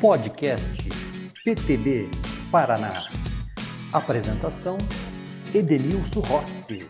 Podcast 0.00 0.64
PTB 1.44 2.08
Paraná. 2.50 2.88
Apresentação 3.92 4.78
Edenilson 5.54 6.20
Rossi. 6.20 6.88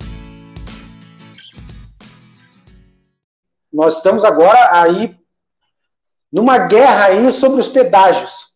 Nós 3.73 3.97
estamos 3.97 4.25
agora 4.25 4.81
aí 4.81 5.19
numa 6.31 6.57
guerra 6.59 7.07
aí 7.07 7.33
sobre 7.33 7.61
os 7.61 7.67
pedágios. 7.67 8.53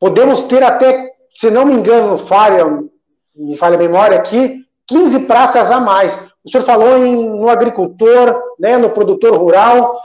Podemos 0.00 0.44
ter 0.44 0.62
até, 0.62 1.12
se 1.28 1.50
não 1.50 1.66
me 1.66 1.74
engano, 1.74 2.16
falha, 2.16 2.64
me 3.36 3.58
falha 3.58 3.74
a 3.74 3.78
memória 3.78 4.16
aqui, 4.16 4.64
15 4.86 5.26
praças 5.26 5.70
a 5.70 5.80
mais. 5.80 6.26
O 6.42 6.48
senhor 6.48 6.64
falou 6.64 6.96
em, 6.96 7.28
no 7.28 7.50
agricultor, 7.50 8.42
né, 8.58 8.78
no 8.78 8.88
produtor 8.88 9.36
rural. 9.36 10.00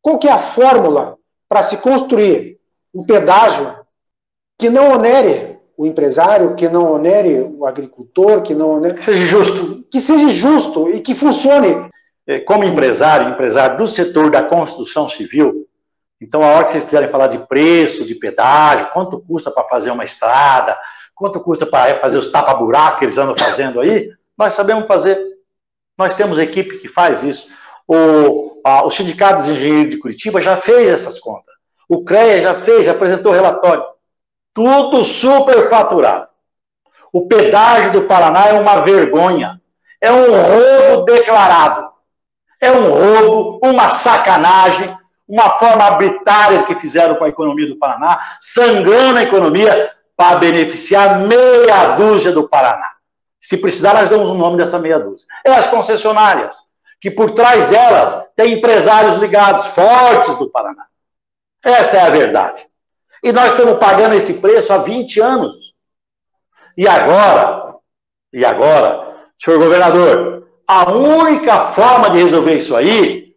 Qual 0.00 0.18
que 0.18 0.28
é 0.28 0.32
a 0.32 0.38
fórmula 0.38 1.18
para 1.46 1.62
se 1.62 1.76
construir 1.76 2.56
um 2.96 3.04
pedágio 3.04 3.76
que 4.58 4.70
não 4.70 4.92
onere 4.92 5.58
o 5.76 5.84
empresário, 5.84 6.54
que 6.54 6.68
não 6.68 6.92
onere 6.92 7.40
o 7.40 7.66
agricultor, 7.66 8.40
que 8.40 8.54
não 8.54 8.70
onere... 8.70 8.94
Que 8.94 9.02
seja 9.02 9.26
justo. 9.26 9.84
Que 9.90 10.00
seja 10.00 10.28
justo 10.28 10.88
e 10.88 11.00
que 11.00 11.14
funcione. 11.14 11.90
É, 12.26 12.40
como 12.40 12.64
empresário, 12.64 13.28
empresário 13.28 13.76
do 13.76 13.86
setor 13.86 14.30
da 14.30 14.42
construção 14.42 15.08
civil, 15.08 15.68
então 16.20 16.42
a 16.42 16.46
hora 16.46 16.64
que 16.64 16.72
vocês 16.72 16.84
quiserem 16.84 17.08
falar 17.08 17.26
de 17.28 17.38
preço, 17.38 18.06
de 18.06 18.14
pedágio, 18.14 18.88
quanto 18.92 19.20
custa 19.20 19.50
para 19.50 19.68
fazer 19.68 19.90
uma 19.90 20.04
estrada, 20.04 20.76
quanto 21.14 21.38
custa 21.40 21.66
para 21.66 22.00
fazer 22.00 22.18
os 22.18 22.32
tapa-buraco 22.32 22.98
que 22.98 23.04
eles 23.04 23.18
andam 23.18 23.36
fazendo 23.36 23.80
aí, 23.80 24.10
nós 24.36 24.54
sabemos 24.54 24.88
fazer. 24.88 25.18
Nós 25.96 26.14
temos 26.14 26.38
equipe 26.38 26.78
que 26.78 26.88
faz 26.88 27.22
isso. 27.22 27.48
O, 27.86 28.60
a, 28.64 28.84
o 28.84 28.90
Sindicato 28.90 29.42
dos 29.42 29.50
Engenheiros 29.50 29.90
de 29.90 29.98
Curitiba 29.98 30.42
já 30.42 30.56
fez 30.56 30.88
essas 30.88 31.20
contas. 31.20 31.55
O 31.88 32.04
CREA 32.04 32.42
já 32.42 32.54
fez, 32.54 32.86
já 32.86 32.92
apresentou 32.92 33.32
relatório. 33.32 33.84
Tudo 34.52 35.04
superfaturado. 35.04 36.28
O 37.12 37.26
pedágio 37.28 37.92
do 37.92 38.02
Paraná 38.02 38.48
é 38.48 38.52
uma 38.54 38.80
vergonha. 38.82 39.60
É 40.00 40.10
um 40.12 40.26
roubo 40.30 41.04
declarado. 41.04 41.90
É 42.60 42.70
um 42.70 42.90
roubo, 42.90 43.60
uma 43.62 43.88
sacanagem, 43.88 44.96
uma 45.28 45.50
forma 45.50 45.84
arbitrária 45.84 46.62
que 46.62 46.74
fizeram 46.76 47.16
com 47.16 47.24
a 47.24 47.28
economia 47.28 47.66
do 47.66 47.76
Paraná, 47.76 48.18
sangrando 48.40 49.18
a 49.18 49.22
economia 49.22 49.92
para 50.16 50.38
beneficiar 50.38 51.20
meia 51.20 51.96
dúzia 51.96 52.32
do 52.32 52.48
Paraná. 52.48 52.90
Se 53.40 53.56
precisar, 53.56 53.94
nós 53.94 54.08
damos 54.08 54.30
o 54.30 54.34
nome 54.34 54.56
dessa 54.56 54.78
meia 54.78 54.98
dúzia. 54.98 55.26
É 55.44 55.52
as 55.52 55.66
concessionárias, 55.66 56.56
que 57.00 57.10
por 57.10 57.30
trás 57.30 57.66
delas 57.68 58.26
tem 58.34 58.54
empresários 58.54 59.18
ligados, 59.18 59.66
fortes 59.68 60.36
do 60.36 60.50
Paraná. 60.50 60.86
Esta 61.66 61.96
é 61.96 62.00
a 62.02 62.10
verdade. 62.10 62.64
E 63.24 63.32
nós 63.32 63.50
estamos 63.50 63.78
pagando 63.78 64.14
esse 64.14 64.34
preço 64.34 64.72
há 64.72 64.78
20 64.78 65.20
anos. 65.20 65.74
E 66.78 66.86
agora, 66.86 67.74
e 68.32 68.44
agora, 68.44 69.16
senhor 69.36 69.58
governador, 69.58 70.46
a 70.68 70.92
única 70.92 71.58
forma 71.58 72.08
de 72.08 72.18
resolver 72.18 72.54
isso 72.54 72.76
aí 72.76 73.34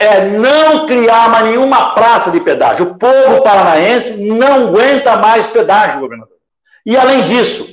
é 0.00 0.20
não 0.20 0.84
criar 0.86 1.28
mais 1.28 1.44
nenhuma 1.44 1.94
praça 1.94 2.32
de 2.32 2.40
pedágio. 2.40 2.86
O 2.86 2.98
povo 2.98 3.40
paranaense 3.44 4.28
não 4.30 4.68
aguenta 4.68 5.16
mais 5.18 5.46
pedágio, 5.46 6.00
governador. 6.00 6.38
E 6.84 6.96
além 6.96 7.22
disso, 7.22 7.68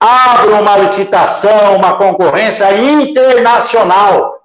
abra 0.00 0.56
uma 0.56 0.76
licitação, 0.78 1.76
uma 1.76 1.96
concorrência 1.96 2.76
internacional. 2.76 4.44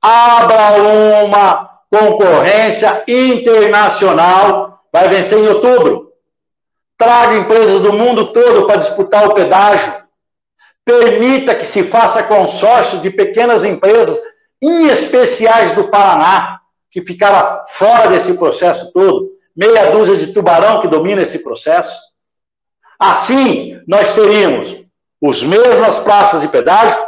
Abra 0.00 1.22
uma 1.22 1.70
concorrência 1.90 3.02
internacional, 3.08 4.84
vai 4.92 5.08
vencer 5.08 5.38
em 5.38 5.48
outubro. 5.48 6.12
Traga 6.96 7.36
empresas 7.36 7.82
do 7.82 7.92
mundo 7.92 8.32
todo 8.32 8.66
para 8.66 8.76
disputar 8.76 9.26
o 9.28 9.34
pedágio. 9.34 9.92
Permita 10.84 11.54
que 11.54 11.66
se 11.66 11.82
faça 11.82 12.22
consórcio 12.22 13.00
de 13.00 13.10
pequenas 13.10 13.64
empresas, 13.64 14.18
em 14.62 14.86
especiais 14.86 15.72
do 15.72 15.88
Paraná, 15.88 16.60
que 16.90 17.00
ficaram 17.00 17.64
fora 17.68 18.08
desse 18.08 18.34
processo 18.34 18.92
todo. 18.92 19.30
Meia 19.56 19.90
dúzia 19.90 20.16
de 20.16 20.32
tubarão 20.32 20.80
que 20.80 20.88
domina 20.88 21.22
esse 21.22 21.42
processo. 21.42 21.98
Assim, 22.98 23.80
nós 23.86 24.12
teríamos 24.12 24.76
os 25.20 25.42
mesmas 25.42 25.98
praças 25.98 26.42
de 26.42 26.48
pedágio, 26.48 26.98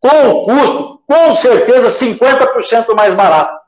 com 0.00 0.28
o 0.28 0.44
custo, 0.46 1.02
com 1.06 1.32
certeza, 1.32 1.88
50% 1.88 2.94
mais 2.94 3.14
barato. 3.14 3.61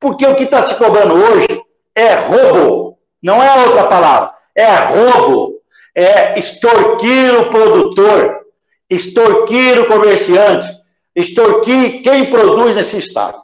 Porque 0.00 0.26
o 0.26 0.34
que 0.34 0.44
está 0.44 0.62
se 0.62 0.76
cobrando 0.76 1.14
hoje 1.14 1.62
é 1.94 2.14
roubo, 2.14 2.98
não 3.22 3.42
é 3.42 3.66
outra 3.66 3.84
palavra, 3.84 4.32
é 4.56 4.74
roubo, 4.74 5.60
é 5.94 6.38
extorquir 6.38 7.38
o 7.38 7.50
produtor, 7.50 8.40
extorquir 8.88 9.78
o 9.78 9.86
comerciante, 9.86 10.66
extorquir 11.14 12.02
quem 12.02 12.30
produz 12.30 12.76
nesse 12.76 12.96
estado. 12.96 13.42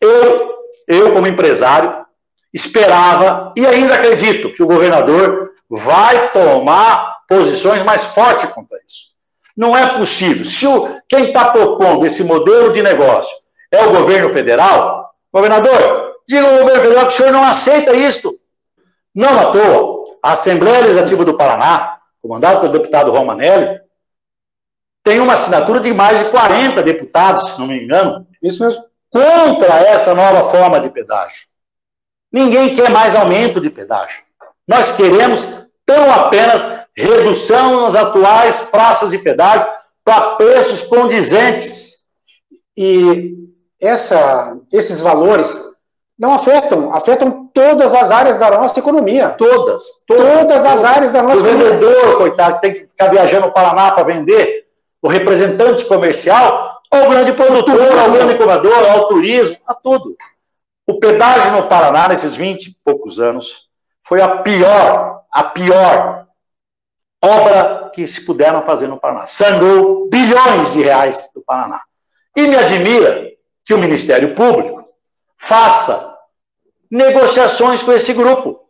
Eu, 0.00 0.54
eu 0.88 1.12
como 1.12 1.26
empresário, 1.26 2.06
esperava 2.52 3.52
e 3.54 3.66
ainda 3.66 3.94
acredito 3.94 4.52
que 4.52 4.62
o 4.62 4.66
governador 4.66 5.50
vai 5.68 6.30
tomar 6.30 7.18
posições 7.28 7.82
mais 7.82 8.04
fortes 8.04 8.48
contra 8.50 8.78
isso. 8.86 9.14
Não 9.54 9.76
é 9.76 9.98
possível. 9.98 10.44
Se 10.44 10.66
o, 10.66 11.00
quem 11.08 11.28
está 11.28 11.50
propondo 11.50 12.06
esse 12.06 12.24
modelo 12.24 12.72
de 12.72 12.82
negócio 12.82 13.34
é 13.70 13.84
o 13.84 13.92
governo 13.92 14.30
federal, 14.30 15.10
Governador, 15.36 16.22
diga 16.26 16.48
ao 16.48 16.60
governo 16.60 16.80
federal 16.80 17.06
que 17.08 17.12
o 17.12 17.16
senhor 17.16 17.30
não 17.30 17.44
aceita 17.44 17.94
isto. 17.94 18.40
Não 19.14 19.38
à 19.38 19.52
toa, 19.52 20.16
a 20.22 20.32
Assembleia 20.32 20.80
Legislativa 20.80 21.26
do 21.26 21.36
Paraná, 21.36 21.98
comandada 22.22 22.60
pelo 22.60 22.72
deputado 22.72 23.10
Romanelli, 23.10 23.78
tem 25.04 25.20
uma 25.20 25.34
assinatura 25.34 25.80
de 25.80 25.92
mais 25.92 26.18
de 26.18 26.30
40 26.30 26.82
deputados, 26.82 27.50
se 27.50 27.58
não 27.58 27.66
me 27.66 27.84
engano, 27.84 28.26
isso 28.42 28.64
mesmo, 28.64 28.82
contra 29.10 29.74
essa 29.82 30.14
nova 30.14 30.48
forma 30.48 30.80
de 30.80 30.88
pedágio. 30.88 31.46
Ninguém 32.32 32.74
quer 32.74 32.88
mais 32.88 33.14
aumento 33.14 33.60
de 33.60 33.68
pedágio. 33.68 34.24
Nós 34.66 34.90
queremos 34.92 35.46
tão 35.84 36.10
apenas 36.10 36.64
redução 36.96 37.82
nas 37.82 37.94
atuais 37.94 38.60
praças 38.70 39.10
de 39.10 39.18
pedágio 39.18 39.68
para 40.02 40.36
preços 40.36 40.84
condizentes. 40.84 41.96
E 42.74 43.36
essa, 43.80 44.56
esses 44.72 45.00
valores 45.00 45.58
não 46.18 46.32
afetam, 46.32 46.92
afetam 46.94 47.50
todas 47.52 47.92
as 47.94 48.10
áreas 48.10 48.38
da 48.38 48.50
nossa 48.50 48.78
economia. 48.78 49.30
Todas. 49.30 50.02
Todas, 50.06 50.40
todas 50.40 50.66
as 50.66 50.84
áreas 50.84 51.12
da 51.12 51.22
nossa 51.22 51.46
economia. 51.46 51.66
O 51.66 51.70
vendedor, 51.70 52.16
coitado, 52.16 52.60
tem 52.60 52.72
que 52.72 52.86
ficar 52.86 53.08
viajando 53.08 53.50
para 53.50 53.50
o 53.50 53.52
Paraná 53.52 53.92
para 53.92 54.04
vender, 54.04 54.66
o 55.02 55.08
representante 55.08 55.84
comercial, 55.84 56.80
ao 56.90 57.10
grande 57.10 57.32
produtor, 57.32 57.98
ao 57.98 58.10
grande 58.10 58.36
comprador, 58.36 58.84
ao 58.90 59.08
turismo, 59.08 59.56
a 59.66 59.74
tudo. 59.74 60.16
O 60.86 60.98
pedágio 60.98 61.52
no 61.52 61.64
Paraná, 61.64 62.08
nesses 62.08 62.34
20 62.34 62.66
e 62.66 62.76
poucos 62.84 63.20
anos, 63.20 63.68
foi 64.02 64.22
a 64.22 64.38
pior, 64.38 65.22
a 65.30 65.44
pior 65.44 66.26
obra 67.22 67.90
que 67.92 68.06
se 68.06 68.24
puderam 68.24 68.62
fazer 68.62 68.86
no 68.86 68.98
Paraná. 68.98 69.26
Sangrou 69.26 70.08
bilhões 70.08 70.72
de 70.72 70.82
reais 70.82 71.30
do 71.34 71.42
Paraná. 71.42 71.80
E 72.34 72.46
me 72.46 72.56
admira 72.56 73.35
que 73.66 73.74
o 73.74 73.78
Ministério 73.78 74.34
Público 74.34 74.88
faça 75.36 76.16
negociações 76.90 77.82
com 77.82 77.92
esse 77.92 78.14
grupo. 78.14 78.60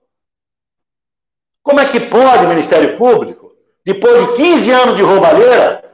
Como 1.63 1.79
é 1.79 1.87
que 1.87 2.01
pode 2.01 2.47
o 2.47 2.49
Ministério 2.49 2.97
Público, 2.97 3.53
depois 3.85 4.27
de 4.27 4.33
15 4.35 4.71
anos 4.73 4.97
de 4.97 5.03
roubalheira, 5.03 5.85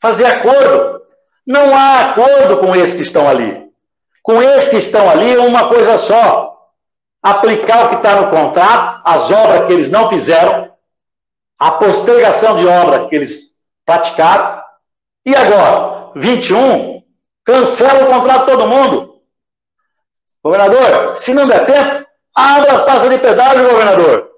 fazer 0.00 0.24
acordo? 0.24 1.02
Não 1.46 1.76
há 1.76 2.10
acordo 2.10 2.58
com 2.58 2.74
esses 2.74 2.94
que 2.94 3.02
estão 3.02 3.28
ali. 3.28 3.70
Com 4.22 4.42
esses 4.42 4.68
que 4.68 4.76
estão 4.76 5.08
ali 5.10 5.34
é 5.34 5.38
uma 5.38 5.68
coisa 5.68 5.98
só. 5.98 6.70
Aplicar 7.22 7.84
o 7.84 7.88
que 7.88 7.96
está 7.96 8.20
no 8.20 8.30
contrato, 8.30 9.02
as 9.04 9.30
obras 9.30 9.66
que 9.66 9.72
eles 9.72 9.90
não 9.90 10.08
fizeram, 10.08 10.72
a 11.58 11.72
postergação 11.72 12.56
de 12.56 12.66
obra 12.66 13.08
que 13.08 13.16
eles 13.16 13.54
praticaram. 13.84 14.62
E 15.26 15.34
agora, 15.34 16.12
21, 16.14 16.97
Cancela 17.48 18.04
o 18.04 18.06
contrato 18.08 18.40
de 18.40 18.52
todo 18.52 18.68
mundo. 18.68 19.22
Governador, 20.44 21.16
se 21.16 21.32
não 21.32 21.46
der 21.46 21.64
tempo, 21.64 22.06
abra 22.36 22.74
as 22.74 22.82
praças 22.82 23.08
de 23.08 23.16
pedágio, 23.16 23.70
governador. 23.70 24.30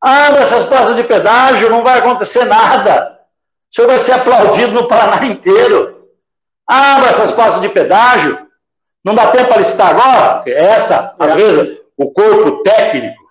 Abra 0.00 0.40
essas 0.40 0.64
praças 0.64 0.96
de 0.96 1.04
pedágio, 1.04 1.70
não 1.70 1.84
vai 1.84 2.00
acontecer 2.00 2.44
nada. 2.44 3.20
O 3.70 3.74
senhor 3.74 3.86
vai 3.86 3.98
ser 3.98 4.14
aplaudido 4.14 4.72
no 4.72 4.88
Paraná 4.88 5.24
inteiro. 5.24 6.08
Abra 6.66 7.10
essas 7.10 7.30
praças 7.30 7.60
de 7.60 7.68
pedágio. 7.68 8.36
Não 9.04 9.14
dá 9.14 9.28
tempo 9.28 9.46
para 9.46 9.58
licitar 9.58 9.90
agora? 9.90 10.42
Essa, 10.48 11.14
às 11.16 11.30
é. 11.30 11.34
vezes, 11.36 11.78
o 11.96 12.10
corpo 12.10 12.64
técnico 12.64 13.22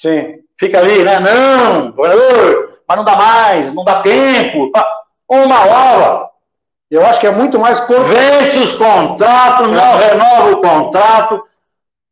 Sim. 0.00 0.40
fica 0.58 0.80
ali, 0.80 1.04
né? 1.04 1.20
Não, 1.20 1.92
governador, 1.92 2.80
mas 2.88 2.96
não 2.96 3.04
dá 3.04 3.14
mais, 3.14 3.72
não 3.72 3.84
dá 3.84 4.02
tempo. 4.02 4.72
Uma 5.28 5.64
hora, 5.64 6.27
eu 6.90 7.04
acho 7.04 7.20
que 7.20 7.26
é 7.26 7.30
muito 7.30 7.58
mais. 7.58 7.80
Vence 7.86 8.58
os 8.58 8.72
contratos, 8.72 9.70
não 9.70 9.96
renova 9.96 10.50
o 10.52 10.62
contrato, 10.62 11.44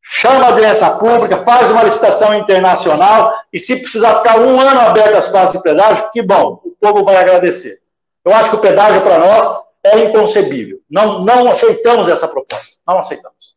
chama 0.02 0.44
a 0.44 0.48
audiência 0.48 0.90
pública, 0.90 1.38
faz 1.38 1.70
uma 1.70 1.82
licitação 1.82 2.34
internacional 2.34 3.34
e 3.52 3.58
se 3.58 3.76
precisar 3.76 4.16
ficar 4.16 4.38
um 4.38 4.60
ano 4.60 4.80
aberto 4.80 5.16
as 5.16 5.28
praças 5.28 5.54
de 5.54 5.62
pedágio, 5.62 6.10
que 6.12 6.22
bom, 6.22 6.60
o 6.64 6.70
povo 6.80 7.04
vai 7.04 7.16
agradecer. 7.16 7.78
Eu 8.24 8.34
acho 8.34 8.50
que 8.50 8.56
o 8.56 8.60
pedágio 8.60 9.00
para 9.02 9.18
nós 9.18 9.48
é 9.82 10.04
inconcebível. 10.04 10.78
Não, 10.90 11.20
não 11.20 11.48
aceitamos 11.48 12.08
essa 12.08 12.28
proposta. 12.28 12.76
Não 12.86 12.98
aceitamos. 12.98 13.55